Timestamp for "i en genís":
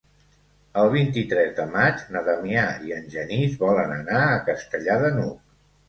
2.89-3.57